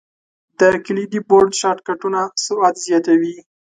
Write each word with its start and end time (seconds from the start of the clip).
د 0.59 0.61
کلیدي 0.85 1.19
بورډ 1.27 1.51
شارټ 1.59 1.79
کټونه 1.87 2.19
سرعت 2.43 2.75
زیاتوي. 2.87 3.35